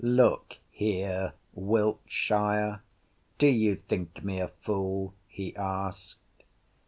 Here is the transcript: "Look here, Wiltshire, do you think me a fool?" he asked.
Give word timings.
"Look 0.03 0.55
here, 0.71 1.33
Wiltshire, 1.53 2.81
do 3.37 3.45
you 3.47 3.75
think 3.87 4.23
me 4.23 4.39
a 4.39 4.47
fool?" 4.47 5.13
he 5.27 5.55
asked. 5.55 6.41